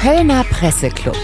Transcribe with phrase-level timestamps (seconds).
[0.00, 1.14] Kölner Presseclub.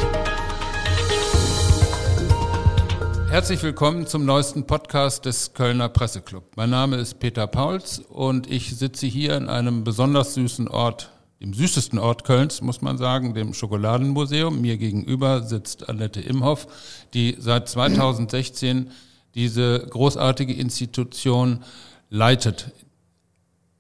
[3.30, 6.44] Herzlich willkommen zum neuesten Podcast des Kölner Presseclub.
[6.56, 11.10] Mein Name ist Peter Pauls und ich sitze hier in einem besonders süßen Ort,
[11.40, 14.60] dem süßesten Ort Kölns, muss man sagen, dem Schokoladenmuseum.
[14.60, 16.66] Mir gegenüber sitzt Annette Imhoff,
[17.14, 18.90] die seit 2016
[19.34, 21.64] diese großartige Institution
[22.10, 22.72] leitet.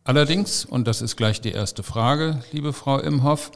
[0.04, 3.50] Allerdings, und das ist gleich die erste Frage, liebe Frau Imhoff,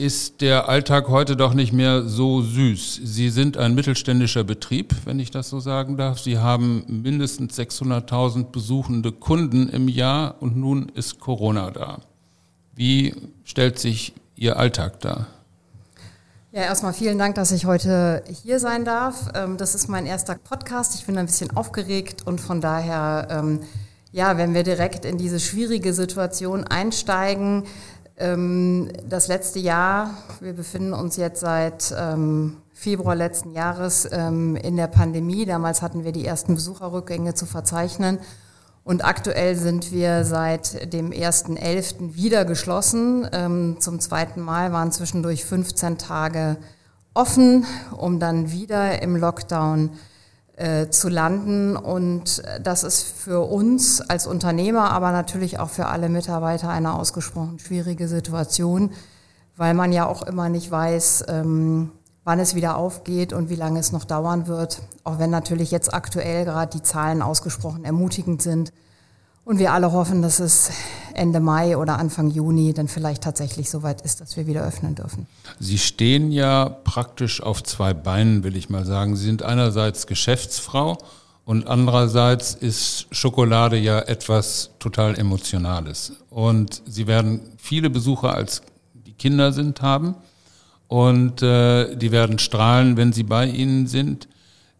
[0.00, 3.00] ist der Alltag heute doch nicht mehr so süß.
[3.04, 6.18] Sie sind ein mittelständischer Betrieb, wenn ich das so sagen darf.
[6.18, 12.00] Sie haben mindestens 600.000 besuchende Kunden im Jahr und nun ist Corona da.
[12.74, 13.14] Wie
[13.44, 15.26] stellt sich Ihr Alltag dar?
[16.52, 19.30] Ja, erstmal vielen Dank, dass ich heute hier sein darf.
[19.34, 20.94] Ähm, das ist mein erster Podcast.
[20.94, 23.60] Ich bin ein bisschen aufgeregt und von daher ähm,
[24.12, 27.64] ja, wenn wir direkt in diese schwierige Situation einsteigen,
[28.20, 34.88] das letzte Jahr, wir befinden uns jetzt seit ähm, Februar letzten Jahres ähm, in der
[34.88, 35.46] Pandemie.
[35.46, 38.18] Damals hatten wir die ersten Besucherrückgänge zu verzeichnen.
[38.84, 42.14] Und aktuell sind wir seit dem 1.11.
[42.14, 43.28] wieder geschlossen.
[43.78, 46.56] Zum zweiten Mal waren zwischendurch 15 Tage
[47.14, 50.09] offen, um dann wieder im Lockdown äh,
[50.90, 51.76] zu landen.
[51.76, 57.58] Und das ist für uns als Unternehmer, aber natürlich auch für alle Mitarbeiter eine ausgesprochen
[57.58, 58.90] schwierige Situation,
[59.56, 61.92] weil man ja auch immer nicht weiß, ähm,
[62.24, 64.82] wann es wieder aufgeht und wie lange es noch dauern wird.
[65.04, 68.72] Auch wenn natürlich jetzt aktuell gerade die Zahlen ausgesprochen ermutigend sind.
[69.50, 70.70] Und wir alle hoffen, dass es
[71.12, 75.26] Ende Mai oder Anfang Juni dann vielleicht tatsächlich soweit ist, dass wir wieder öffnen dürfen.
[75.58, 79.16] Sie stehen ja praktisch auf zwei Beinen, will ich mal sagen.
[79.16, 80.98] Sie sind einerseits Geschäftsfrau
[81.44, 86.12] und andererseits ist Schokolade ja etwas total Emotionales.
[86.30, 88.62] Und Sie werden viele Besucher als
[88.94, 90.14] die Kinder sind haben
[90.86, 94.28] und äh, die werden strahlen, wenn sie bei Ihnen sind.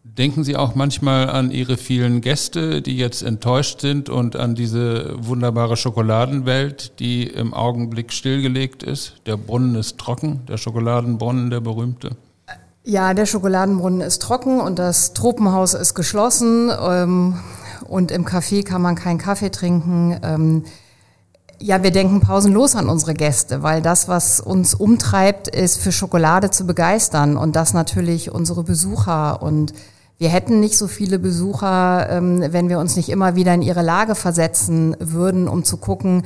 [0.03, 5.13] Denken Sie auch manchmal an Ihre vielen Gäste, die jetzt enttäuscht sind und an diese
[5.19, 9.17] wunderbare Schokoladenwelt, die im Augenblick stillgelegt ist?
[9.27, 12.17] Der Brunnen ist trocken, der Schokoladenbrunnen, der berühmte.
[12.83, 17.35] Ja, der Schokoladenbrunnen ist trocken und das Tropenhaus ist geschlossen ähm,
[17.87, 20.19] und im Café kann man keinen Kaffee trinken.
[20.23, 20.63] Ähm,
[21.61, 26.49] ja, wir denken pausenlos an unsere Gäste, weil das, was uns umtreibt, ist für Schokolade
[26.49, 29.73] zu begeistern und das natürlich unsere Besucher und
[30.17, 33.81] wir hätten nicht so viele Besucher, ähm, wenn wir uns nicht immer wieder in ihre
[33.81, 36.23] Lage versetzen würden, um zu gucken,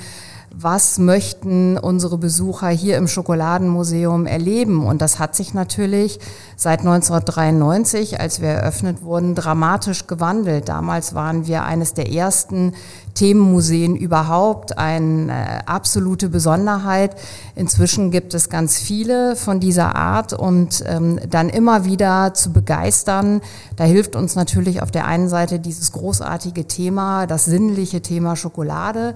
[0.58, 4.86] was möchten unsere Besucher hier im Schokoladenmuseum erleben.
[4.86, 6.20] Und das hat sich natürlich
[6.56, 10.70] seit 1993, als wir eröffnet wurden, dramatisch gewandelt.
[10.70, 12.74] Damals waren wir eines der ersten
[13.16, 17.16] Themenmuseen überhaupt, eine absolute Besonderheit.
[17.56, 23.42] Inzwischen gibt es ganz viele von dieser Art und ähm, dann immer wieder zu begeistern.
[23.76, 29.16] Da hilft uns natürlich auf der einen Seite dieses großartige Thema, das sinnliche Thema Schokolade,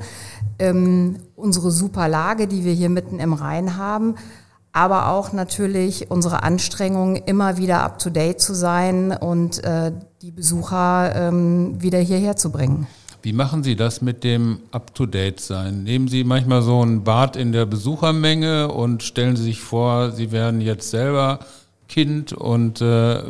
[0.57, 4.15] ähm, unsere super Lage, die wir hier mitten im Rhein haben
[4.71, 11.81] aber auch natürlich unsere Anstrengungen, immer wieder up-to-date zu sein und äh, die Besucher ähm,
[11.81, 12.87] wieder hierher zu bringen.
[13.21, 15.83] Wie machen Sie das mit dem Up-to-Date-Sein?
[15.83, 20.31] Nehmen Sie manchmal so ein Bad in der Besuchermenge und stellen Sie sich vor, Sie
[20.31, 21.39] werden jetzt selber
[21.89, 23.21] Kind und äh,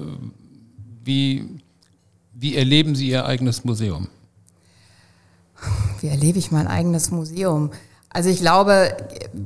[1.03, 1.59] wie,
[2.33, 4.09] wie erleben Sie Ihr eigenes Museum?
[6.01, 7.71] Wie erlebe ich mein eigenes Museum?
[8.11, 8.95] Also ich glaube,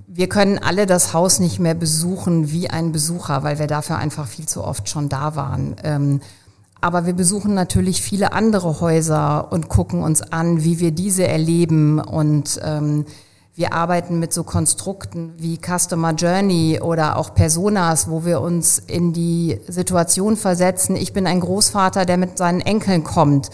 [0.07, 4.27] wir können alle das Haus nicht mehr besuchen wie ein Besucher, weil wir dafür einfach
[4.27, 5.75] viel zu oft schon da waren.
[5.83, 6.21] Ähm,
[6.83, 12.01] aber wir besuchen natürlich viele andere Häuser und gucken uns an, wie wir diese erleben.
[12.01, 13.05] Und ähm,
[13.55, 19.13] wir arbeiten mit so Konstrukten wie Customer Journey oder auch Personas, wo wir uns in
[19.13, 20.97] die Situation versetzen.
[20.97, 23.49] Ich bin ein Großvater, der mit seinen Enkeln kommt.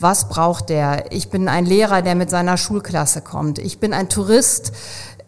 [0.00, 1.12] Was braucht der?
[1.12, 3.60] Ich bin ein Lehrer, der mit seiner Schulklasse kommt.
[3.60, 4.72] Ich bin ein Tourist,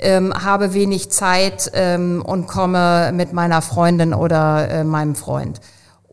[0.01, 5.61] ähm, habe wenig Zeit ähm, und komme mit meiner Freundin oder äh, meinem Freund.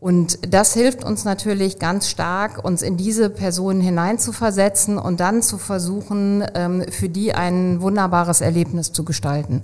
[0.02, 5.58] Und das hilft uns natürlich ganz stark, uns in diese Personen hineinzuversetzen und dann zu
[5.58, 9.62] versuchen, ähm, für die ein wunderbares Erlebnis zu gestalten.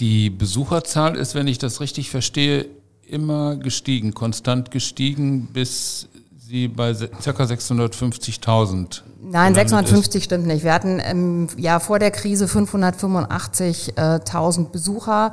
[0.00, 2.66] Die Besucherzahl ist, wenn ich das richtig verstehe,
[3.06, 7.30] immer gestiegen, konstant gestiegen, bis sie bei ca.
[7.30, 9.02] 650.000.
[9.22, 10.24] Nein, 650 ist.
[10.24, 10.64] stimmt nicht.
[10.64, 15.32] Wir hatten im Jahr vor der Krise 585.000 Besucher.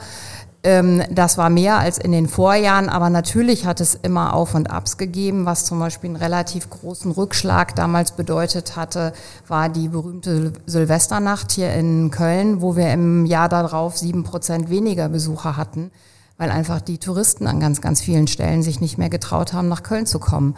[0.65, 4.71] Ähm, das war mehr als in den Vorjahren, aber natürlich hat es immer Auf und
[4.71, 5.45] Abs gegeben.
[5.45, 9.11] Was zum Beispiel einen relativ großen Rückschlag damals bedeutet hatte,
[9.47, 15.09] war die berühmte Silvesternacht hier in Köln, wo wir im Jahr darauf sieben Prozent weniger
[15.09, 15.91] Besucher hatten,
[16.37, 19.83] weil einfach die Touristen an ganz, ganz vielen Stellen sich nicht mehr getraut haben, nach
[19.83, 20.55] Köln zu kommen.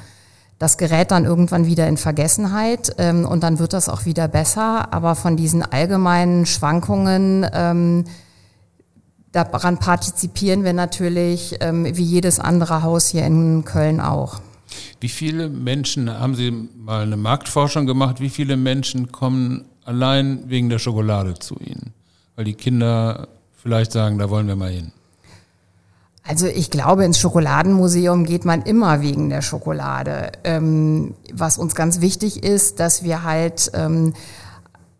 [0.59, 4.93] Das gerät dann irgendwann wieder in Vergessenheit ähm, und dann wird das auch wieder besser.
[4.93, 8.05] Aber von diesen allgemeinen Schwankungen ähm,
[9.35, 14.39] daran partizipieren wir natürlich ähm, wie jedes andere Haus hier in Köln auch.
[14.99, 20.69] Wie viele Menschen, haben Sie mal eine Marktforschung gemacht, wie viele Menschen kommen allein wegen
[20.69, 21.93] der Schokolade zu Ihnen?
[22.35, 23.27] Weil die Kinder
[23.61, 24.91] vielleicht sagen, da wollen wir mal hin.
[26.27, 30.31] Also ich glaube, ins Schokoladenmuseum geht man immer wegen der Schokolade.
[30.43, 34.13] Ähm, was uns ganz wichtig ist, dass wir halt ähm,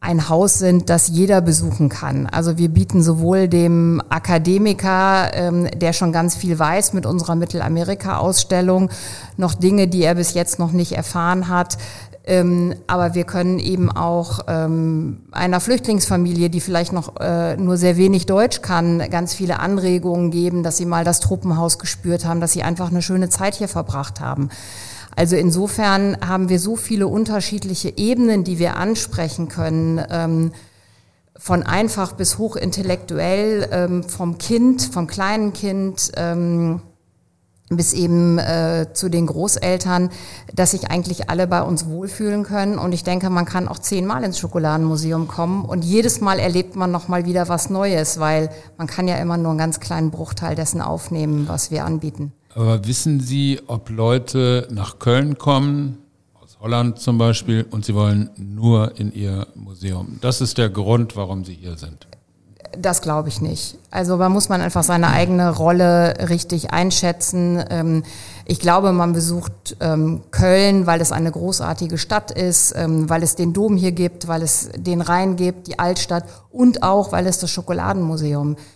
[0.05, 2.27] ein Haus sind, das jeder besuchen kann.
[2.27, 8.91] Also wir bieten sowohl dem Akademiker, ähm, der schon ganz viel weiß mit unserer Mittelamerika-Ausstellung,
[9.37, 11.77] noch Dinge, die er bis jetzt noch nicht erfahren hat.
[12.27, 17.97] Ähm, aber wir können eben auch ähm, einer Flüchtlingsfamilie, die vielleicht noch äh, nur sehr
[17.97, 22.53] wenig Deutsch kann, ganz viele Anregungen geben, dass sie mal das Truppenhaus gespürt haben, dass
[22.53, 24.49] sie einfach eine schöne Zeit hier verbracht haben.
[25.15, 30.03] Also insofern haben wir so viele unterschiedliche Ebenen, die wir ansprechen können.
[30.09, 30.51] Ähm,
[31.37, 36.81] von einfach bis hochintellektuell, ähm, vom Kind, vom kleinen Kind ähm,
[37.69, 40.11] bis eben äh, zu den Großeltern,
[40.53, 42.77] dass sich eigentlich alle bei uns wohlfühlen können.
[42.77, 46.91] Und ich denke, man kann auch zehnmal ins Schokoladenmuseum kommen und jedes Mal erlebt man
[46.91, 50.79] nochmal wieder was Neues, weil man kann ja immer nur einen ganz kleinen Bruchteil dessen
[50.79, 52.33] aufnehmen, was wir anbieten.
[52.55, 55.97] Aber wissen Sie, ob Leute nach Köln kommen,
[56.41, 60.19] aus Holland zum Beispiel, und sie wollen nur in Ihr Museum?
[60.21, 62.07] Das ist der Grund, warum Sie hier sind.
[62.77, 63.77] Das glaube ich nicht.
[63.91, 67.61] Also da muss man einfach seine eigene Rolle richtig einschätzen.
[67.69, 68.03] Ähm,
[68.45, 73.35] ich glaube, man besucht ähm, Köln, weil es eine großartige Stadt ist, ähm, weil es
[73.35, 77.37] den Dom hier gibt, weil es den Rhein gibt, die Altstadt und auch, weil es
[77.37, 78.74] das Schokoladenmuseum gibt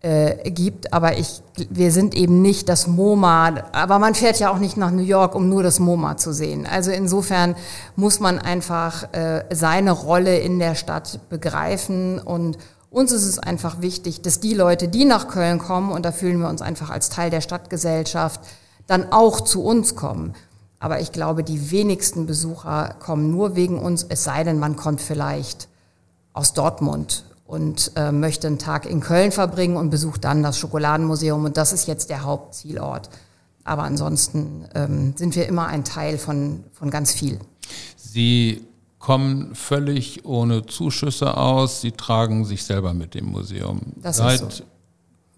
[0.00, 4.58] äh, gibt, aber ich, wir sind eben nicht das MoMA, aber man fährt ja auch
[4.58, 6.66] nicht nach New York, um nur das MoMA zu sehen.
[6.66, 7.56] Also insofern
[7.96, 12.58] muss man einfach äh, seine Rolle in der Stadt begreifen und
[12.90, 16.38] uns ist es einfach wichtig, dass die Leute, die nach Köln kommen, und da fühlen
[16.38, 18.40] wir uns einfach als Teil der Stadtgesellschaft,
[18.86, 20.34] dann auch zu uns kommen.
[20.78, 25.00] Aber ich glaube, die wenigsten Besucher kommen nur wegen uns, es sei denn, man kommt
[25.00, 25.68] vielleicht
[26.32, 31.46] aus Dortmund und äh, möchte einen Tag in Köln verbringen und besucht dann das Schokoladenmuseum
[31.46, 33.08] und das ist jetzt der Hauptzielort.
[33.64, 37.38] Aber ansonsten ähm, sind wir immer ein Teil von, von ganz viel.
[37.96, 38.64] Sie
[38.98, 41.80] kommen völlig ohne Zuschüsse aus.
[41.80, 43.80] Sie tragen sich selber mit dem Museum.
[43.96, 44.64] Das seit, ist so.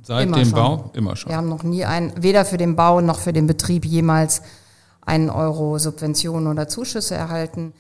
[0.03, 0.55] Seit immer dem schon.
[0.55, 0.91] Bau?
[0.95, 1.31] Immer schon.
[1.31, 4.43] Wir haben noch nie ein, weder für den Bau noch für den Betrieb jemals
[5.03, 7.73] einen Euro Subventionen oder Zuschüsse erhalten.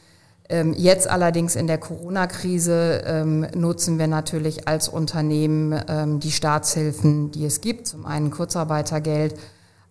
[0.50, 7.30] Ähm, jetzt allerdings in der Corona-Krise ähm, nutzen wir natürlich als Unternehmen ähm, die Staatshilfen,
[7.30, 9.36] die es gibt, zum einen Kurzarbeitergeld,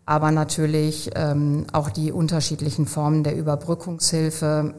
[0.06, 1.11] aber natürlich
[1.71, 4.73] auch die unterschiedlichen Formen der Überbrückungshilfe.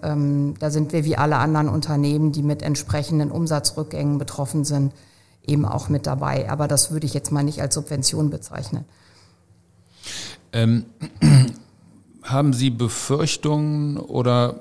[0.59, 4.93] da sind wir wie alle anderen Unternehmen, die mit entsprechenden Umsatzrückgängen betroffen sind,
[5.47, 6.51] eben auch mit dabei.
[6.51, 8.85] Aber das würde ich jetzt mal nicht als Subvention bezeichnen.
[10.53, 10.87] Ähm,
[12.25, 14.57] haben Sie Befürchtungen oder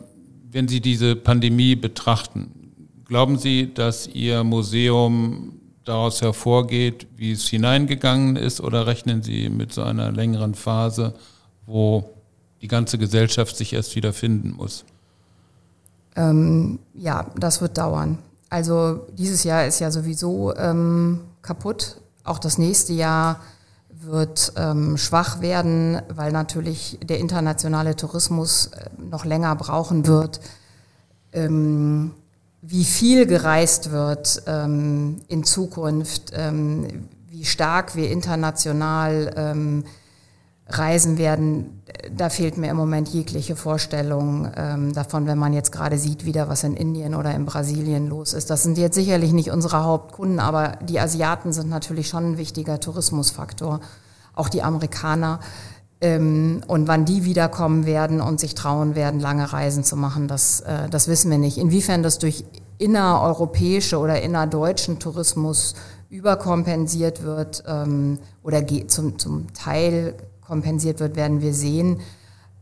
[0.51, 2.71] wenn Sie diese Pandemie betrachten,
[3.05, 9.73] glauben Sie, dass Ihr Museum daraus hervorgeht, wie es hineingegangen ist, oder rechnen Sie mit
[9.73, 11.13] so einer längeren Phase,
[11.65, 12.09] wo
[12.61, 14.85] die ganze Gesellschaft sich erst wieder finden muss?
[16.15, 18.17] Ähm, ja, das wird dauern.
[18.49, 22.01] Also dieses Jahr ist ja sowieso ähm, kaputt.
[22.23, 23.39] Auch das nächste Jahr
[24.01, 30.39] wird ähm, schwach werden, weil natürlich der internationale Tourismus äh, noch länger brauchen wird.
[31.33, 32.11] Ähm,
[32.61, 39.83] wie viel gereist wird ähm, in Zukunft, ähm, wie stark wir international ähm,
[40.67, 41.81] reisen werden,
[42.15, 46.49] da fehlt mir im Moment jegliche Vorstellung ähm, davon, wenn man jetzt gerade sieht, wieder
[46.49, 48.49] was in Indien oder in Brasilien los ist.
[48.49, 52.79] Das sind jetzt sicherlich nicht unsere Hauptkunden, aber die Asiaten sind natürlich schon ein wichtiger
[52.79, 53.79] Tourismusfaktor,
[54.33, 55.39] auch die Amerikaner.
[56.01, 60.61] Ähm, und wann die wiederkommen werden und sich trauen werden, lange Reisen zu machen, das,
[60.61, 61.57] äh, das wissen wir nicht.
[61.57, 62.45] Inwiefern das durch
[62.77, 65.75] innereuropäische oder innerdeutschen Tourismus
[66.09, 70.15] überkompensiert wird ähm, oder zum, zum Teil
[70.49, 72.01] kompensiert wird, werden wir sehen.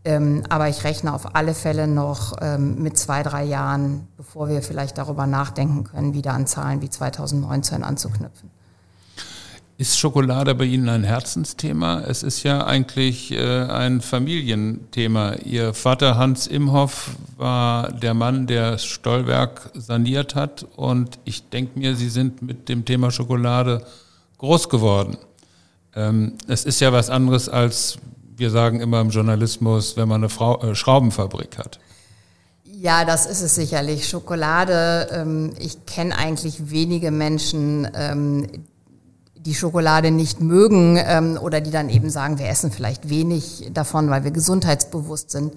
[0.06, 4.62] Ähm, aber ich rechne auf alle Fälle noch ähm, mit zwei, drei Jahren, bevor wir
[4.62, 8.52] vielleicht darüber nachdenken können, wieder an Zahlen wie 2019 anzuknüpfen.
[9.80, 12.02] Ist Schokolade bei Ihnen ein Herzensthema?
[12.02, 15.34] Es ist ja eigentlich äh, ein Familienthema.
[15.46, 21.96] Ihr Vater Hans Imhoff war der Mann, der Stollwerk saniert hat und ich denke mir,
[21.96, 23.86] Sie sind mit dem Thema Schokolade
[24.40, 25.18] groß geworden.
[25.98, 27.98] Ähm, es ist ja was anderes als,
[28.36, 31.80] wir sagen immer im Journalismus, wenn man eine Frau, äh, Schraubenfabrik hat.
[32.64, 34.08] Ja, das ist es sicherlich.
[34.08, 38.46] Schokolade, ähm, ich kenne eigentlich wenige Menschen, ähm,
[39.36, 44.12] die Schokolade nicht mögen ähm, oder die dann eben sagen, wir essen vielleicht wenig davon,
[44.12, 45.54] weil wir gesundheitsbewusst sind.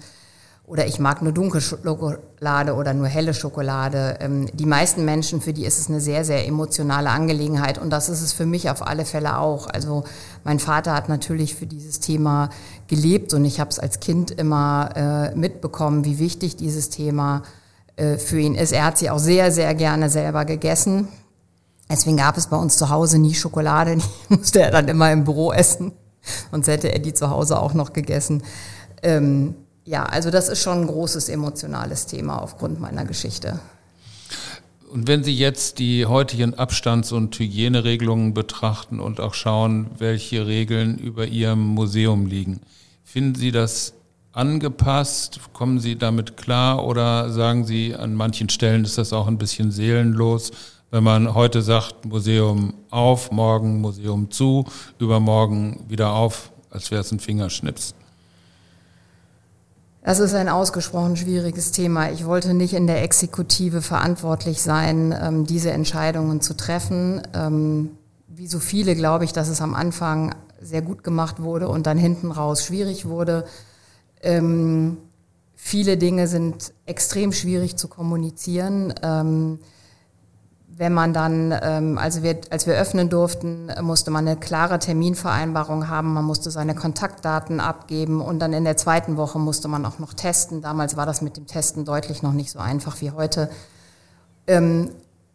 [0.71, 4.19] Oder ich mag nur dunkle Schokolade oder nur helle Schokolade.
[4.21, 7.77] Ähm, die meisten Menschen, für die ist es eine sehr, sehr emotionale Angelegenheit.
[7.77, 9.67] Und das ist es für mich auf alle Fälle auch.
[9.67, 10.05] Also
[10.45, 12.51] mein Vater hat natürlich für dieses Thema
[12.87, 17.43] gelebt und ich habe es als Kind immer äh, mitbekommen, wie wichtig dieses Thema
[17.97, 18.71] äh, für ihn ist.
[18.71, 21.09] Er hat sie auch sehr, sehr gerne selber gegessen.
[21.89, 23.97] Deswegen gab es bei uns zu Hause nie Schokolade,
[24.29, 25.91] die musste er dann immer im Büro essen.
[26.49, 28.43] Sonst hätte er die zu Hause auch noch gegessen.
[29.03, 29.55] Ähm,
[29.91, 33.59] ja, also das ist schon ein großes emotionales Thema aufgrund meiner Geschichte.
[34.89, 40.97] Und wenn Sie jetzt die heutigen Abstands- und Hygieneregelungen betrachten und auch schauen, welche Regeln
[40.97, 42.61] über Ihrem Museum liegen,
[43.03, 43.93] finden Sie das
[44.31, 45.41] angepasst?
[45.51, 49.71] Kommen Sie damit klar oder sagen Sie, an manchen Stellen ist das auch ein bisschen
[49.71, 50.51] seelenlos?
[50.93, 54.65] wenn man heute sagt, Museum auf, morgen Museum zu,
[54.99, 57.95] übermorgen wieder auf, als wäre es ein Fingerschnips?
[60.03, 62.11] Das ist ein ausgesprochen schwieriges Thema.
[62.11, 67.21] Ich wollte nicht in der Exekutive verantwortlich sein, ähm, diese Entscheidungen zu treffen.
[67.35, 67.91] Ähm,
[68.27, 71.99] wie so viele glaube ich, dass es am Anfang sehr gut gemacht wurde und dann
[71.99, 73.45] hinten raus schwierig wurde.
[74.23, 74.97] Ähm,
[75.55, 78.93] viele Dinge sind extrem schwierig zu kommunizieren
[80.81, 85.89] wenn man dann, ähm, also wir, als wir öffnen durften, musste man eine klare Terminvereinbarung
[85.89, 89.99] haben, man musste seine Kontaktdaten abgeben und dann in der zweiten Woche musste man auch
[89.99, 90.63] noch testen.
[90.63, 93.51] Damals war das mit dem Testen deutlich noch nicht so einfach wie heute.
[94.47, 94.89] Ähm,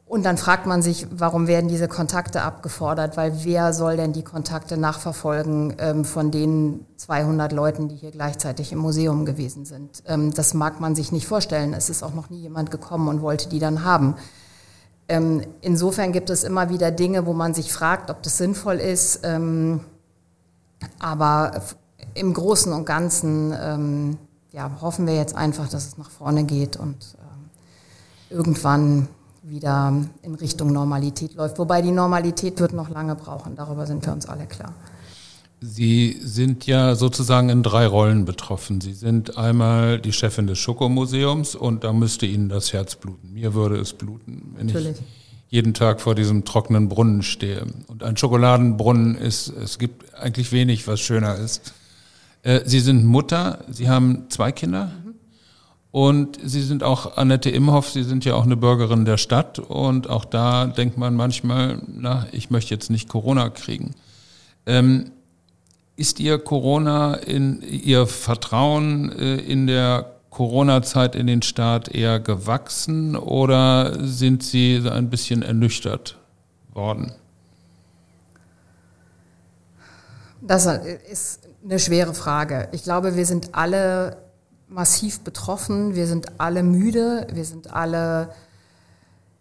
[0.05, 3.17] und dann fragt man sich, warum werden diese Kontakte abgefordert?
[3.17, 8.73] Weil wer soll denn die Kontakte nachverfolgen ähm, von den 200 Leuten, die hier gleichzeitig
[8.73, 10.03] im Museum gewesen sind?
[10.09, 11.73] Ähm, das mag man sich nicht vorstellen.
[11.73, 14.17] Es ist auch noch nie jemand gekommen und wollte die dann haben.
[15.09, 19.21] Ähm, insofern gibt es immer wieder Dinge, wo man sich fragt, ob das sinnvoll ist.
[19.23, 19.81] Ähm,
[20.99, 21.63] aber
[22.15, 24.19] im Großen und Ganzen ähm,
[24.53, 27.51] ja, hoffen wir jetzt einfach, dass es nach vorne geht und ähm,
[28.31, 29.09] irgendwann
[29.43, 31.59] wieder in Richtung Normalität läuft.
[31.59, 34.73] Wobei die Normalität wird noch lange brauchen, darüber sind wir uns alle klar.
[35.61, 38.81] Sie sind ja sozusagen in drei Rollen betroffen.
[38.81, 43.33] Sie sind einmal die Chefin des Schokomuseums und da müsste Ihnen das Herz bluten.
[43.33, 44.97] Mir würde es bluten, wenn Natürlich.
[44.99, 45.05] ich
[45.49, 47.67] jeden Tag vor diesem trockenen Brunnen stehe.
[47.87, 51.73] Und ein Schokoladenbrunnen ist, es gibt eigentlich wenig, was schöner ist.
[52.43, 55.15] Äh, Sie sind Mutter, Sie haben zwei Kinder mhm.
[55.93, 60.11] und Sie sind auch Annette Imhoff, Sie sind ja auch eine Bürgerin der Stadt und
[60.11, 63.95] auch da denkt man manchmal, na, ich möchte jetzt nicht Corona kriegen.
[64.67, 65.13] Ähm,
[65.97, 73.17] ist Ihr Corona in Ihr Vertrauen äh, in der Corona-Zeit in den Staat eher gewachsen
[73.17, 76.19] oder sind Sie ein bisschen ernüchtert
[76.75, 77.13] worden?
[80.43, 80.67] Das
[81.11, 82.69] ist eine schwere Frage.
[82.73, 84.19] Ich glaube, wir sind alle
[84.69, 88.29] massiv betroffen, wir sind alle müde, wir sind alle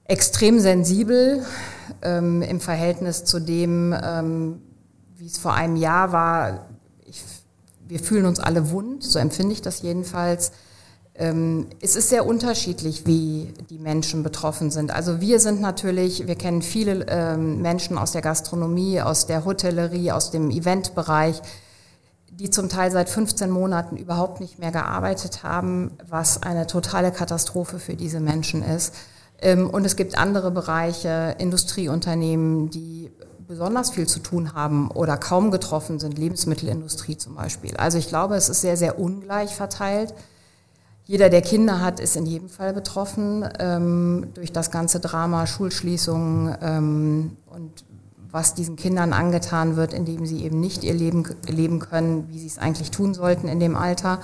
[0.06, 1.44] extrem sensibel
[2.02, 4.62] ähm, im Verhältnis zu dem, ähm,
[5.18, 6.68] wie es vor einem Jahr war,
[7.06, 7.24] ich,
[7.88, 10.52] wir fühlen uns alle wund, so empfinde ich das jedenfalls.
[11.18, 14.92] Ähm, es ist sehr unterschiedlich, wie die Menschen betroffen sind.
[14.92, 20.12] Also wir sind natürlich, wir kennen viele ähm, Menschen aus der Gastronomie, aus der Hotellerie,
[20.12, 21.42] aus dem Eventbereich,
[22.30, 27.80] die zum Teil seit 15 Monaten überhaupt nicht mehr gearbeitet haben, was eine totale Katastrophe
[27.80, 28.94] für diese Menschen ist.
[29.40, 33.10] Ähm, und es gibt andere Bereiche, Industrieunternehmen, die
[33.48, 37.76] besonders viel zu tun haben oder kaum getroffen sind, Lebensmittelindustrie zum Beispiel.
[37.78, 40.14] Also ich glaube, es ist sehr, sehr ungleich verteilt.
[41.06, 46.58] Jeder, der Kinder hat, ist in jedem Fall betroffen ähm, durch das ganze Drama, Schulschließungen
[46.62, 47.86] ähm, und
[48.32, 52.48] was diesen Kindern angetan wird, indem sie eben nicht ihr Leben leben können, wie sie
[52.48, 54.20] es eigentlich tun sollten in dem Alter.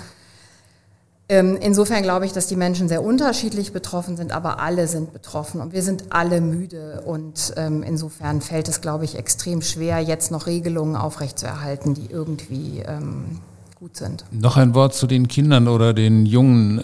[1.31, 5.61] Ähm, insofern glaube ich, dass die Menschen sehr unterschiedlich betroffen sind, aber alle sind betroffen
[5.61, 7.03] und wir sind alle müde.
[7.05, 12.83] Und ähm, insofern fällt es, glaube ich, extrem schwer, jetzt noch Regelungen aufrechtzuerhalten, die irgendwie
[12.85, 13.39] ähm,
[13.79, 14.25] gut sind.
[14.29, 16.83] Noch ein Wort zu den Kindern oder den Jungen.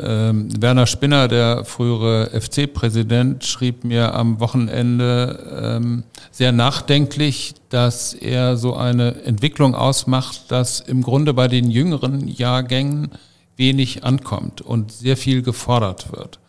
[0.62, 9.24] Werner Spinner, der frühere FC-Präsident, schrieb mir am Wochenende sehr nachdenklich, dass er so eine
[9.26, 13.12] Entwicklung ausmacht, dass im Grunde bei den jüngeren Jahrgängen
[13.58, 16.40] wenig ankommt und sehr viel gefordert wird.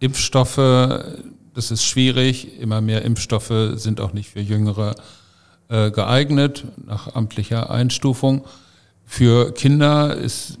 [0.00, 0.56] Impfstoffe,
[1.54, 2.60] das ist schwierig.
[2.60, 4.94] Immer mehr Impfstoffe sind auch nicht für Jüngere
[5.68, 8.44] äh, geeignet nach amtlicher Einstufung.
[9.04, 10.58] Für Kinder ist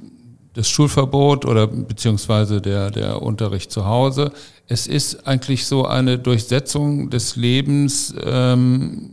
[0.54, 4.32] das Schulverbot oder beziehungsweise der, der Unterricht zu Hause.
[4.68, 8.14] Es ist eigentlich so eine Durchsetzung des Lebens.
[8.22, 9.10] Ähm,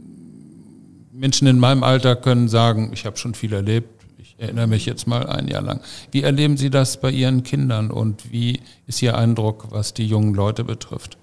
[1.12, 3.99] Menschen in meinem Alter können sagen, ich habe schon viel erlebt.
[4.40, 5.82] Ich erinnere mich jetzt mal ein Jahr lang.
[6.12, 10.34] Wie erleben Sie das bei Ihren Kindern und wie ist Ihr Eindruck, was die jungen
[10.34, 11.18] Leute betrifft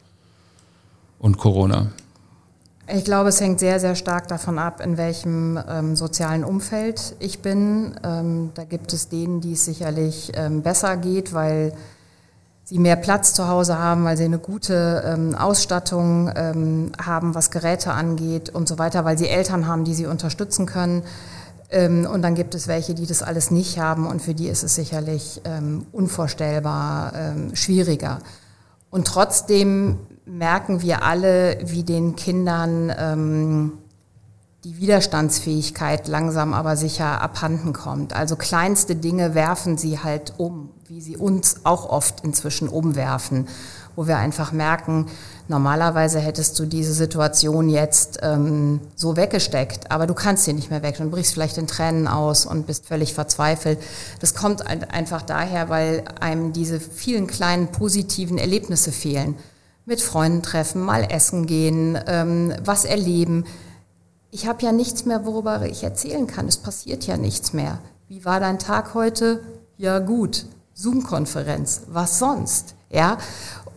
[1.19, 1.93] und Corona?
[2.95, 7.41] Ich glaube, es hängt sehr, sehr stark davon ab, in welchem ähm, sozialen Umfeld ich
[7.41, 7.99] bin.
[8.05, 11.73] Ähm, da gibt es denen, die es sicherlich ähm, besser geht, weil
[12.65, 17.51] sie mehr Platz zu Hause haben, weil sie eine gute ähm, Ausstattung ähm, haben, was
[17.51, 21.03] Geräte angeht und so weiter, weil sie Eltern haben, die sie unterstützen können.
[21.71, 24.63] Ähm, und dann gibt es welche, die das alles nicht haben und für die ist
[24.63, 25.41] es sicherlich
[25.93, 28.19] unvorstellbar schwieriger.
[28.91, 33.73] Und trotzdem merken wir alle, wie den Kindern ähm,
[34.65, 38.13] die Widerstandsfähigkeit langsam aber sicher abhanden kommt.
[38.15, 43.47] Also kleinste Dinge werfen sie halt um, wie sie uns auch oft inzwischen umwerfen,
[43.95, 45.07] wo wir einfach merken,
[45.49, 50.83] normalerweise hättest du diese Situation jetzt ähm, so weggesteckt, aber du kannst sie nicht mehr
[50.83, 53.79] weg und brichst vielleicht in Tränen aus und bist völlig verzweifelt.
[54.21, 59.37] Das kommt einfach daher, weil einem diese vielen kleinen positiven Erlebnisse fehlen
[59.87, 63.45] mit Freunden treffen, mal essen gehen, ähm, was erleben.
[64.33, 66.49] Ich habe ja nichts mehr, worüber ich erzählen kann.
[66.49, 67.79] Es passiert ja nichts mehr.
[68.09, 69.41] Wie war dein Tag heute?
[69.79, 71.83] Ja gut, Zoom-Konferenz.
[71.89, 72.75] Was sonst?
[72.91, 73.19] Ja.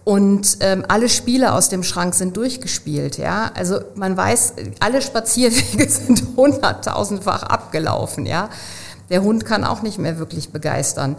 [0.09, 3.19] Und ähm, alle Spiele aus dem Schrank sind durchgespielt.
[3.19, 8.25] Ja, also man weiß, alle Spazierwege sind hunderttausendfach abgelaufen.
[8.25, 8.49] Ja,
[9.11, 11.15] der Hund kann auch nicht mehr wirklich begeistern.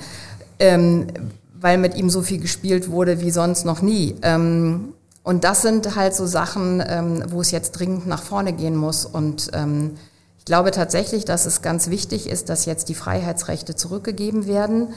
[0.59, 1.07] Ähm,
[1.55, 4.17] weil mit ihm so viel gespielt wurde wie sonst noch nie.
[4.23, 4.93] Ähm,
[5.23, 9.05] und das sind halt so Sachen, ähm, wo es jetzt dringend nach vorne gehen muss.
[9.05, 9.93] Und ähm,
[10.37, 14.89] ich glaube tatsächlich, dass es ganz wichtig ist, dass jetzt die Freiheitsrechte zurückgegeben werden.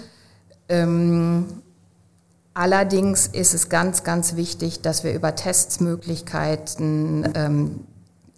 [2.53, 7.77] Allerdings ist es ganz, ganz wichtig, dass wir über Testsmöglichkeiten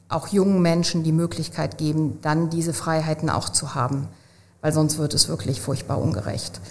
[0.07, 4.07] auch jungen Menschen die Möglichkeit geben, dann diese Freiheiten auch zu haben.
[4.61, 6.61] Weil sonst wird es wirklich furchtbar ungerecht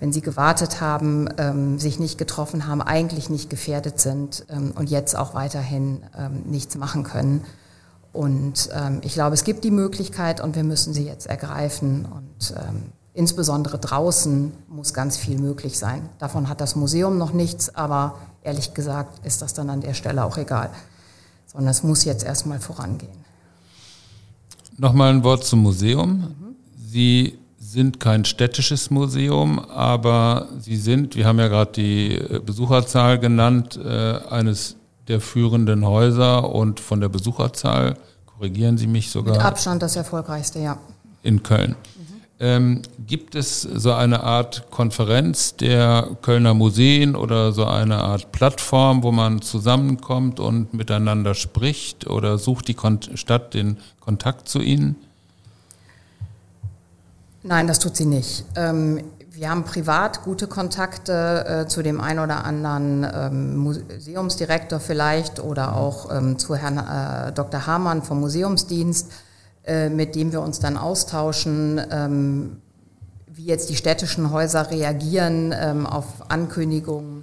[0.00, 4.90] wenn sie gewartet haben, ähm, sich nicht getroffen haben, eigentlich nicht gefährdet sind ähm, und
[4.90, 7.44] jetzt auch weiterhin ähm, nichts machen können.
[8.12, 12.06] Und ähm, ich glaube, es gibt die Möglichkeit und wir müssen sie jetzt ergreifen.
[12.06, 16.08] Und ähm, insbesondere draußen muss ganz viel möglich sein.
[16.18, 20.24] Davon hat das Museum noch nichts, aber ehrlich gesagt ist das dann an der Stelle
[20.24, 20.70] auch egal.
[21.46, 23.24] Sondern es muss jetzt erstmal vorangehen.
[24.76, 26.10] Nochmal ein Wort zum Museum.
[26.10, 26.56] Mhm.
[26.76, 33.18] Sie sind kein städtisches Museum, aber sie sind, wir haben ja gerade die äh, Besucherzahl
[33.18, 34.76] genannt, äh, eines
[35.08, 39.36] der führenden Häuser und von der Besucherzahl, korrigieren Sie mich sogar.
[39.36, 40.78] Mit Abstand das erfolgreichste, ja.
[41.22, 41.74] In Köln.
[42.40, 49.02] Ähm, gibt es so eine Art Konferenz der Kölner Museen oder so eine Art Plattform,
[49.02, 54.94] wo man zusammenkommt und miteinander spricht oder sucht die Kon Stadt den Kontakt zu Ihnen?
[57.42, 58.44] Nein, das tut sie nicht.
[58.54, 65.40] Ähm, wir haben privat gute Kontakte äh, zu dem einen oder anderen ähm, Museumsdirektor vielleicht
[65.40, 67.66] oder auch ähm, zu Herrn äh, Dr.
[67.66, 69.12] Hamann vom Museumsdienst,
[69.68, 71.80] äh, mit dem wir uns dann austauschen,
[73.26, 75.52] wie jetzt die städtischen Häuser reagieren
[75.86, 77.22] auf Ankündigungen.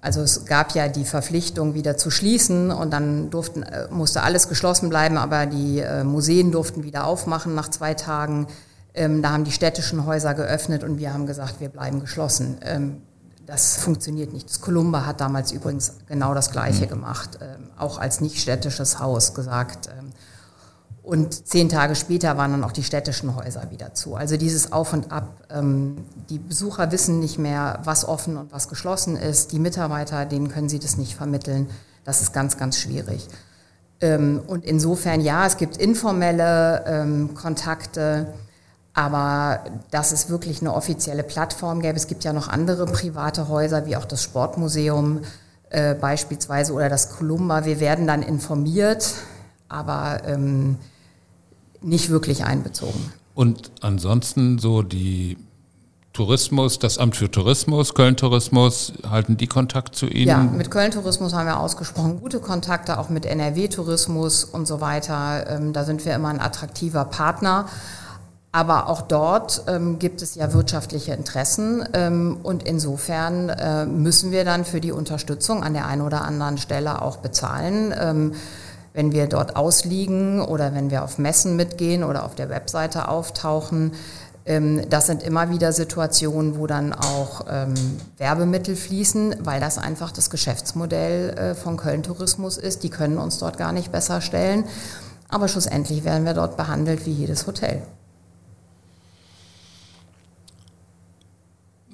[0.00, 4.90] Also es gab ja die Verpflichtung, wieder zu schließen und dann durften, musste alles geschlossen
[4.90, 8.46] bleiben, aber die Museen durften wieder aufmachen nach zwei Tagen.
[8.94, 12.58] Ähm, da haben die städtischen Häuser geöffnet und wir haben gesagt, wir bleiben geschlossen.
[12.62, 13.02] Ähm,
[13.44, 14.48] das funktioniert nicht.
[14.48, 16.90] Das Columba hat damals übrigens genau das Gleiche mhm.
[16.90, 19.88] gemacht, ähm, auch als nicht städtisches Haus gesagt.
[19.88, 20.12] Ähm,
[21.04, 24.16] und zehn Tage später waren dann auch die städtischen Häuser wieder zu.
[24.16, 25.46] Also dieses Auf und Ab.
[25.50, 25.98] Ähm,
[26.30, 29.52] die Besucher wissen nicht mehr, was offen und was geschlossen ist.
[29.52, 31.68] Die Mitarbeiter, denen können sie das nicht vermitteln.
[32.04, 33.28] Das ist ganz, ganz schwierig.
[34.00, 38.32] Ähm, und insofern, ja, es gibt informelle Kontakte
[38.94, 43.86] aber dass es wirklich eine offizielle Plattform gäbe, es gibt ja noch andere private Häuser,
[43.86, 45.22] wie auch das Sportmuseum
[45.70, 47.64] äh, beispielsweise oder das Columba.
[47.64, 49.14] Wir werden dann informiert,
[49.68, 50.76] aber ähm,
[51.84, 53.12] nicht wirklich einbezogen.
[53.34, 55.36] Und ansonsten so die
[56.14, 60.28] Tourismus, das Amt für Tourismus, Köln Tourismus, halten die Kontakt zu Ihnen?
[60.28, 64.80] Ja, mit Köln Tourismus haben wir ausgesprochen gute Kontakte, auch mit NRW Tourismus und so
[64.80, 65.50] weiter.
[65.50, 67.66] Ähm, da sind wir immer ein attraktiver Partner.
[68.52, 74.44] Aber auch dort ähm, gibt es ja wirtschaftliche Interessen ähm, und insofern äh, müssen wir
[74.44, 77.92] dann für die Unterstützung an der einen oder anderen Stelle auch bezahlen.
[78.94, 83.92] Wenn wir dort ausliegen oder wenn wir auf Messen mitgehen oder auf der Webseite auftauchen,
[84.46, 87.74] ähm, das sind immer wieder Situationen, wo dann auch ähm,
[88.18, 92.82] Werbemittel fließen, weil das einfach das Geschäftsmodell äh, von Köln Tourismus ist.
[92.82, 94.64] Die können uns dort gar nicht besser stellen.
[95.28, 97.82] Aber schlussendlich werden wir dort behandelt wie jedes Hotel.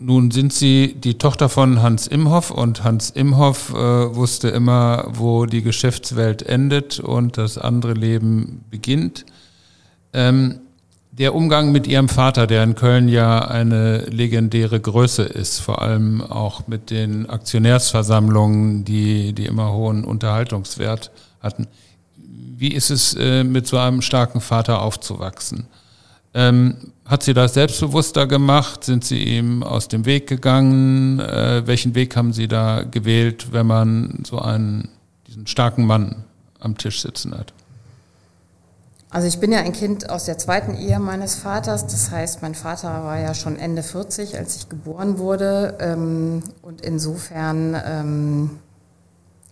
[0.02, 5.44] Nun sind Sie die Tochter von Hans Imhoff und Hans Imhoff äh, wusste immer, wo
[5.44, 9.26] die Geschäftswelt endet und das andere Leben beginnt.
[10.14, 10.60] Ähm,
[11.12, 16.22] der Umgang mit ihrem Vater, der in Köln ja eine legendäre Größe ist, vor allem
[16.22, 21.10] auch mit den Aktionärsversammlungen, die, die immer hohen Unterhaltungswert
[21.40, 21.66] hatten.
[22.16, 25.66] Wie ist es, äh, mit so einem starken Vater aufzuwachsen?
[26.32, 28.84] Ähm, hat sie das selbstbewusster gemacht?
[28.84, 31.18] Sind Sie ihm aus dem Weg gegangen?
[31.18, 34.88] Äh, welchen Weg haben Sie da gewählt, wenn man so einen,
[35.26, 36.24] diesen starken Mann
[36.60, 37.52] am Tisch sitzen hat?
[39.12, 41.84] Also ich bin ja ein Kind aus der zweiten Ehe meines Vaters.
[41.88, 45.78] Das heißt, mein Vater war ja schon Ende 40, als ich geboren wurde.
[45.80, 48.50] Ähm, und insofern, ähm,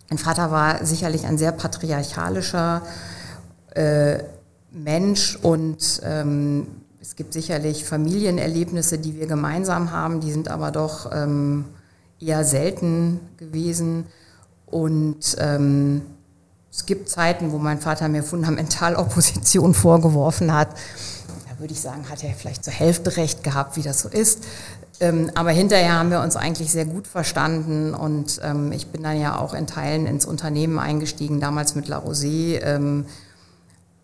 [0.09, 2.83] mein Vater war sicherlich ein sehr patriarchalischer
[3.75, 4.19] äh,
[4.71, 6.67] Mensch und ähm,
[7.01, 11.09] es gibt sicherlich Familienerlebnisse, die wir gemeinsam haben, die sind aber doch
[12.19, 14.05] eher selten gewesen.
[14.65, 15.37] Und
[16.71, 20.69] es gibt Zeiten, wo mein Vater mir fundamental Opposition vorgeworfen hat.
[21.49, 24.45] Da würde ich sagen, hat er vielleicht zur Hälfte recht gehabt, wie das so ist.
[25.01, 29.19] Ähm, aber hinterher haben wir uns eigentlich sehr gut verstanden und ähm, ich bin dann
[29.19, 32.59] ja auch in Teilen ins Unternehmen eingestiegen, damals mit La Rosée.
[32.61, 33.05] Ähm,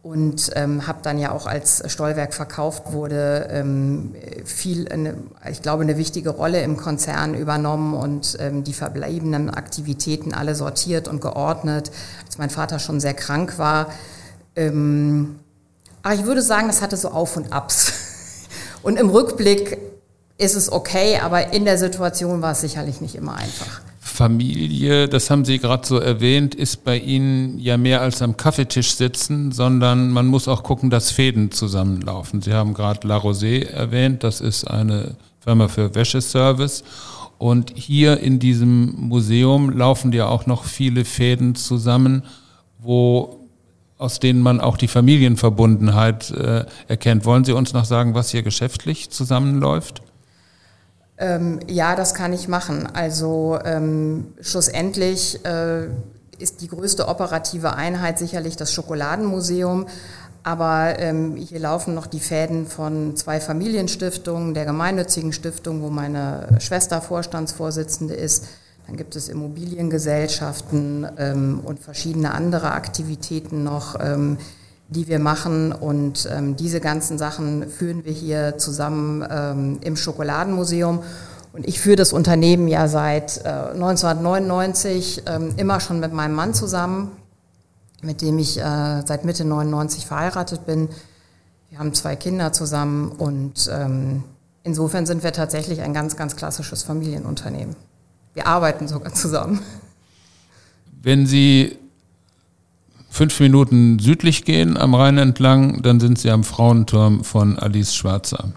[0.06, 4.14] und ähm, habe dann ja auch als Stollwerk verkauft wurde ähm,
[4.46, 5.16] viel, eine,
[5.50, 11.08] ich glaube, eine wichtige Rolle im Konzern übernommen und ähm, die verbleibenden Aktivitäten alle sortiert
[11.08, 11.90] und geordnet,
[12.24, 13.88] als mein Vater schon sehr krank war.
[14.56, 15.40] Ähm,
[16.04, 17.92] aber ich würde sagen, das hatte so Auf und Abs.
[18.84, 19.80] Und im Rückblick
[20.38, 23.82] ist es okay, aber in der Situation war es sicherlich nicht immer einfach.
[24.16, 28.96] Familie, das haben Sie gerade so erwähnt, ist bei Ihnen ja mehr als am Kaffeetisch
[28.96, 32.42] sitzen, sondern man muss auch gucken, dass Fäden zusammenlaufen.
[32.42, 36.84] Sie haben gerade La Rosée erwähnt, das ist eine Firma für Wäscheservice.
[37.38, 42.24] Und hier in diesem Museum laufen ja auch noch viele Fäden zusammen,
[42.80, 43.46] wo
[43.98, 47.26] aus denen man auch die Familienverbundenheit äh, erkennt.
[47.26, 50.02] Wollen Sie uns noch sagen, was hier geschäftlich zusammenläuft?
[51.18, 52.88] Ähm, ja, das kann ich machen.
[52.94, 55.88] Also ähm, schlussendlich äh,
[56.40, 59.88] ist die größte operative Einheit sicherlich das Schokoladenmuseum.
[60.44, 66.60] Aber ähm, hier laufen noch die Fäden von zwei Familienstiftungen, der gemeinnützigen Stiftung, wo meine
[66.60, 68.46] Schwester Vorstandsvorsitzende ist.
[68.86, 73.96] Dann gibt es Immobiliengesellschaften ähm, und verschiedene andere Aktivitäten noch.
[74.00, 74.38] Ähm,
[74.88, 75.72] die wir machen.
[75.72, 81.04] Und ähm, diese ganzen Sachen führen wir hier zusammen ähm, im Schokoladenmuseum.
[81.54, 86.54] Und ich führe das Unternehmen ja seit äh, 1999 ähm, immer schon mit meinem Mann
[86.54, 87.12] zusammen,
[88.02, 90.90] mit dem ich äh, seit Mitte 99 verheiratet bin.
[91.70, 94.24] Wir haben zwei Kinder zusammen und ähm,
[94.64, 97.76] insofern sind wir tatsächlich ein ganz, ganz klassisches Familienunternehmen.
[98.34, 99.62] Wir arbeiten sogar zusammen.
[101.02, 101.78] Wenn Sie
[103.16, 108.52] fünf Minuten südlich gehen am Rhein entlang, dann sind Sie am Frauenturm von Alice Schwarzer.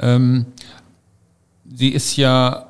[0.00, 0.46] Ähm,
[1.70, 2.68] sie ist ja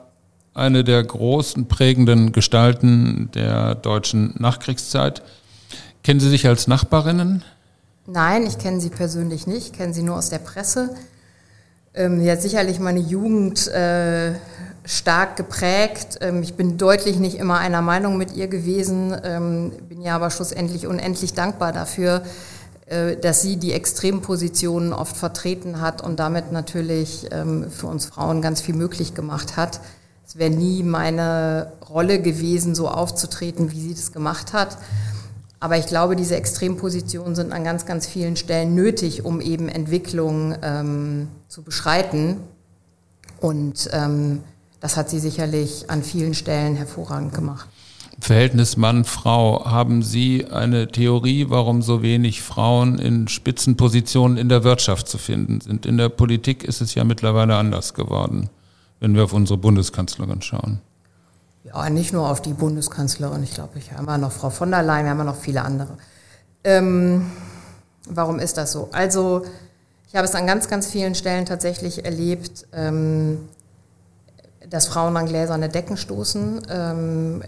[0.54, 5.22] eine der großen prägenden Gestalten der deutschen Nachkriegszeit.
[6.02, 7.44] Kennen Sie sich als Nachbarinnen?
[8.08, 10.96] Nein, ich kenne sie persönlich nicht, kenne sie nur aus der Presse.
[11.92, 14.34] Ähm, hat sicherlich meine Jugend äh,
[14.84, 16.18] stark geprägt.
[16.20, 20.30] Ähm, ich bin deutlich nicht immer einer Meinung mit ihr gewesen, ähm, bin ja aber
[20.30, 22.22] schlussendlich unendlich dankbar dafür,
[22.86, 28.40] äh, dass sie die Extrempositionen oft vertreten hat und damit natürlich ähm, für uns Frauen
[28.40, 29.80] ganz viel möglich gemacht hat.
[30.24, 34.78] Es wäre nie meine Rolle gewesen, so aufzutreten, wie sie das gemacht hat.
[35.60, 40.54] Aber ich glaube, diese Extrempositionen sind an ganz, ganz vielen Stellen nötig, um eben Entwicklung
[40.62, 42.38] ähm, zu beschreiten.
[43.40, 44.40] Und ähm,
[44.80, 47.68] das hat sie sicherlich an vielen Stellen hervorragend gemacht.
[48.20, 49.66] Verhältnis Mann-Frau.
[49.66, 55.60] Haben Sie eine Theorie, warum so wenig Frauen in Spitzenpositionen in der Wirtschaft zu finden
[55.60, 55.86] sind?
[55.86, 58.50] In der Politik ist es ja mittlerweile anders geworden,
[58.98, 60.80] wenn wir auf unsere Bundeskanzlerin schauen.
[61.72, 63.44] Ja, nicht nur auf die Bundeskanzlerin.
[63.44, 65.96] Ich glaube, ich habe immer noch Frau von der Leyen, wir haben noch viele andere.
[66.64, 67.30] Ähm,
[68.08, 68.88] warum ist das so?
[68.90, 69.44] Also,
[70.08, 73.48] ich habe es an ganz, ganz vielen Stellen tatsächlich erlebt, ähm,
[74.68, 76.62] dass Frauen an gläserne Decken stoßen.
[76.68, 77.42] Ähm,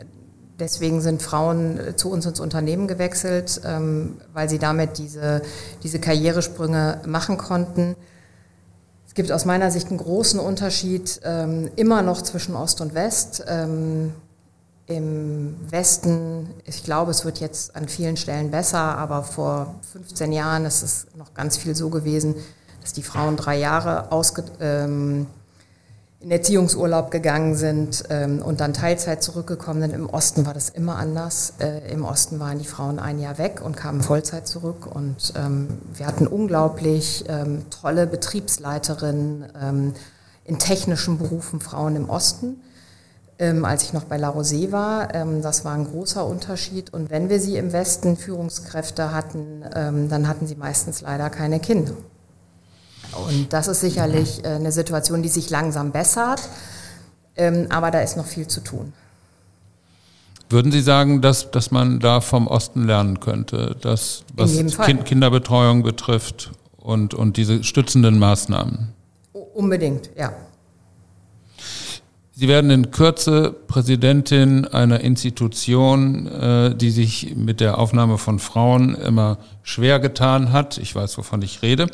[0.61, 5.43] deswegen sind Frauen zu uns ins Unternehmen gewechselt, ähm, weil sie damit diese,
[5.83, 7.97] diese Karrieresprünge machen konnten.
[9.13, 13.45] Es gibt aus meiner Sicht einen großen Unterschied ähm, immer noch zwischen Ost und West.
[13.47, 14.15] Ähm,
[14.87, 20.65] Im Westen, ich glaube, es wird jetzt an vielen Stellen besser, aber vor 15 Jahren
[20.65, 22.37] ist es noch ganz viel so gewesen,
[22.81, 25.27] dass die Frauen drei Jahre ausge, ähm,
[26.23, 29.93] in Erziehungsurlaub gegangen sind ähm, und dann Teilzeit zurückgekommen sind.
[29.93, 31.55] Im Osten war das immer anders.
[31.59, 34.87] Äh, Im Osten waren die Frauen ein Jahr weg und kamen Vollzeit zurück.
[34.87, 39.95] Und ähm, wir hatten unglaublich ähm, tolle Betriebsleiterinnen ähm,
[40.45, 42.61] in technischen Berufen, Frauen im Osten.
[43.41, 46.95] Ähm, als ich noch bei La Rosée war, ähm, das war ein großer Unterschied.
[46.95, 49.63] Und wenn wir sie im Westen Führungskräfte hatten,
[50.09, 51.95] dann hatten sie meistens leider keine Kinder.
[53.13, 56.41] Und das ist sicherlich äh, eine Situation, die sich langsam bessert,
[57.37, 58.93] ähm, aber da ist noch viel zu tun.
[60.49, 65.83] Würden Sie sagen, dass, dass man da vom Osten lernen könnte, dass, was kind, Kinderbetreuung
[65.83, 68.93] betrifft und, und diese stützenden Maßnahmen?
[69.55, 70.33] Unbedingt, ja.
[72.35, 78.95] Sie werden in Kürze Präsidentin einer Institution, äh, die sich mit der Aufnahme von Frauen
[78.95, 80.77] immer schwer getan hat.
[80.79, 81.87] Ich weiß, wovon ich rede.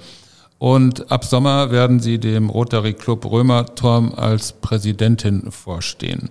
[0.59, 6.31] Und ab Sommer werden Sie dem Rotary Club Römerturm als Präsidentin vorstehen.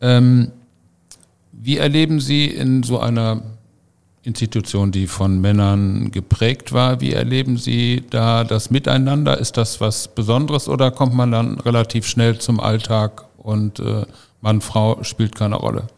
[0.00, 0.52] Ähm,
[1.52, 3.42] wie erleben Sie in so einer
[4.24, 9.38] Institution, die von Männern geprägt war, wie erleben Sie da das Miteinander?
[9.38, 14.06] Ist das was Besonderes oder kommt man dann relativ schnell zum Alltag und äh,
[14.40, 15.88] Mann, Frau spielt keine Rolle?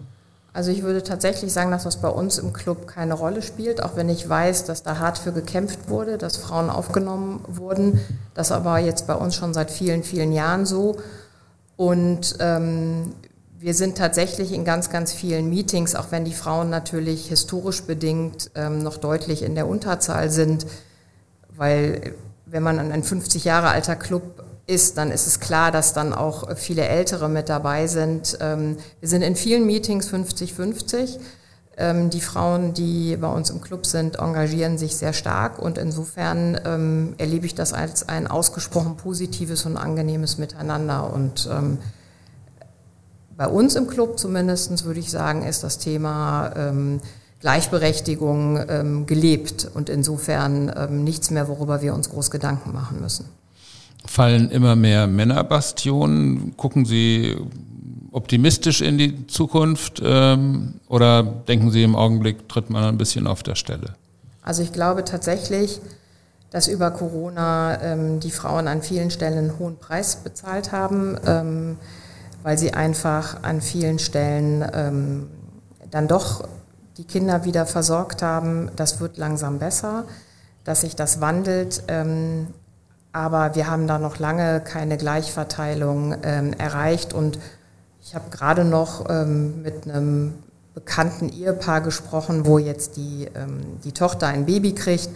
[0.55, 3.97] Also ich würde tatsächlich sagen, dass das bei uns im Club keine Rolle spielt, auch
[3.97, 8.01] wenn ich weiß, dass da hart für gekämpft wurde, dass Frauen aufgenommen wurden.
[8.35, 10.97] Das aber jetzt bei uns schon seit vielen, vielen Jahren so.
[11.77, 13.15] Und ähm,
[13.59, 18.53] wir sind tatsächlich in ganz, ganz vielen Meetings, auch wenn die Frauen natürlich historisch bedingt
[18.55, 20.67] ähm, noch deutlich in der Unterzahl sind,
[21.57, 22.15] weil
[22.47, 26.13] wenn man an ein 50 Jahre alter Club ist, dann ist es klar, dass dann
[26.13, 28.39] auch viele Ältere mit dabei sind.
[28.41, 31.19] Ähm, wir sind in vielen Meetings 50-50.
[31.77, 36.59] Ähm, die Frauen, die bei uns im Club sind, engagieren sich sehr stark und insofern
[36.65, 41.13] ähm, erlebe ich das als ein ausgesprochen positives und angenehmes Miteinander.
[41.13, 41.49] Und
[43.37, 46.73] bei uns im Club zumindest würde ich sagen, ist das Thema
[47.41, 53.25] Gleichberechtigung gelebt und insofern nichts mehr, worüber wir uns groß Gedanken machen müssen
[54.07, 56.57] fallen immer mehr Männerbastionen.
[56.57, 57.37] Gucken Sie
[58.13, 63.43] optimistisch in die Zukunft ähm, oder denken Sie im Augenblick tritt man ein bisschen auf
[63.43, 63.95] der Stelle?
[64.43, 65.81] Also ich glaube tatsächlich,
[66.51, 71.77] dass über Corona ähm, die Frauen an vielen Stellen einen hohen Preis bezahlt haben, ähm,
[72.45, 75.27] weil sie einfach an vielen Stellen ähm,
[75.91, 76.47] dann doch
[76.97, 78.71] die Kinder wieder versorgt haben.
[78.77, 80.05] Das wird langsam besser,
[80.63, 81.83] dass sich das wandelt.
[83.15, 87.13] Aber wir haben da noch lange keine Gleichverteilung ähm, erreicht.
[87.13, 87.39] Und
[88.03, 90.35] ich habe gerade noch ähm, mit einem
[90.75, 95.11] bekannten Ehepaar gesprochen, wo jetzt die, ähm, die Tochter ein Baby kriegt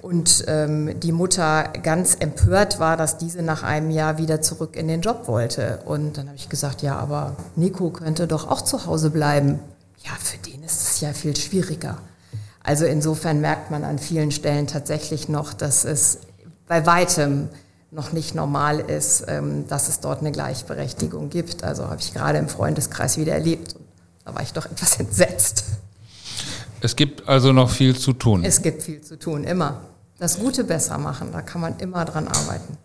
[0.00, 4.88] und ähm, die Mutter ganz empört war, dass diese nach einem Jahr wieder zurück in
[4.88, 5.80] den Job wollte.
[5.84, 9.58] Und dann habe ich gesagt, ja, aber Nico könnte doch auch zu Hause bleiben.
[10.02, 11.98] Ja, für den ist es ja viel schwieriger.
[12.64, 16.18] Also insofern merkt man an vielen Stellen tatsächlich noch, dass es
[16.72, 17.50] bei weitem
[17.90, 21.64] noch nicht normal ist, ähm, dass es dort eine Gleichberechtigung gibt.
[21.64, 23.76] Also habe ich gerade im Freundeskreis wieder erlebt.
[24.24, 25.64] Da war ich doch etwas entsetzt.
[26.80, 28.42] Es gibt also noch viel zu tun.
[28.42, 29.82] Es gibt viel zu tun, immer.
[30.18, 32.78] Das Gute besser machen, da kann man immer dran arbeiten.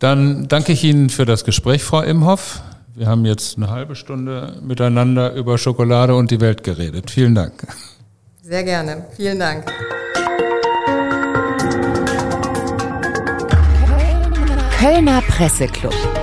[0.00, 2.62] Dann danke ich Ihnen für das Gespräch, Frau Imhoff.
[2.96, 7.12] Wir haben jetzt eine halbe Stunde miteinander über Schokolade und die Welt geredet.
[7.12, 7.64] Vielen Dank.
[8.42, 9.06] Sehr gerne.
[9.16, 9.70] Vielen Dank.
[14.82, 16.21] Kölner Presseclub.